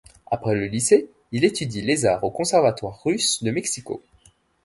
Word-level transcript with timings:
Après 0.31 0.55
le 0.55 0.65
lycée, 0.65 1.11
il 1.31 1.45
étudie 1.45 1.83
les 1.83 2.07
arts 2.07 2.23
au 2.23 2.31
conservatoire 2.31 3.03
Russe 3.03 3.43
de 3.43 3.51
Mexico. 3.51 4.01